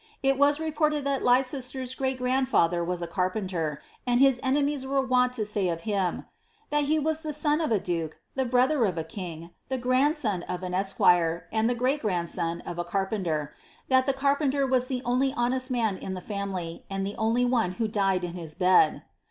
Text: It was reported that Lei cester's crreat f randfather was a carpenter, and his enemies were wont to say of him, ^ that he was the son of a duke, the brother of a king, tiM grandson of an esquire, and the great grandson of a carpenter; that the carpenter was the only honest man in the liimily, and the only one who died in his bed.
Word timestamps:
It 0.23 0.39
was 0.39 0.59
reported 0.59 1.05
that 1.05 1.21
Lei 1.23 1.41
cester's 1.41 1.93
crreat 1.95 2.15
f 2.15 2.21
randfather 2.21 2.83
was 2.83 3.03
a 3.03 3.07
carpenter, 3.07 3.79
and 4.07 4.19
his 4.19 4.39
enemies 4.41 4.83
were 4.83 4.99
wont 4.99 5.31
to 5.33 5.45
say 5.45 5.69
of 5.69 5.81
him, 5.81 6.21
^ 6.21 6.25
that 6.71 6.85
he 6.85 6.97
was 6.97 7.21
the 7.21 7.31
son 7.31 7.61
of 7.61 7.71
a 7.71 7.79
duke, 7.79 8.17
the 8.33 8.43
brother 8.43 8.83
of 8.85 8.97
a 8.97 9.03
king, 9.03 9.51
tiM 9.69 9.79
grandson 9.81 10.41
of 10.49 10.63
an 10.63 10.73
esquire, 10.73 11.45
and 11.51 11.69
the 11.69 11.75
great 11.75 12.01
grandson 12.01 12.61
of 12.61 12.79
a 12.79 12.83
carpenter; 12.83 13.53
that 13.89 14.07
the 14.07 14.13
carpenter 14.13 14.65
was 14.65 14.87
the 14.87 15.03
only 15.05 15.33
honest 15.37 15.69
man 15.69 15.97
in 15.99 16.15
the 16.15 16.21
liimily, 16.21 16.81
and 16.89 17.05
the 17.05 17.15
only 17.17 17.45
one 17.45 17.73
who 17.73 17.87
died 17.87 18.23
in 18.23 18.33
his 18.33 18.55
bed. 18.55 19.03